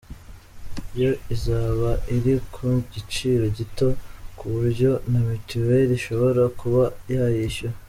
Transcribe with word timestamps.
Yo 1.01 1.11
izaba 1.35 1.91
iri 2.15 2.33
ku 2.53 2.65
giciro 2.93 3.43
gito 3.57 3.87
ku 4.37 4.45
buryo 4.53 4.91
na 5.11 5.19
mitiweli 5.27 5.91
ishobora 5.99 6.41
kuba 6.59 6.83
yayishyura. 7.13 7.75